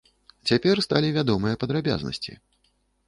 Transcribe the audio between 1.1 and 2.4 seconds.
вядомыя падрабязнасці.